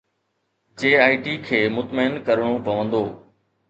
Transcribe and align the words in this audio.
جي 0.79 0.91
I 1.03 1.21
T 1.27 1.37
کي 1.51 1.61
مطمئن 1.77 2.19
ڪرڻو 2.31 2.53
پوندو. 2.65 3.09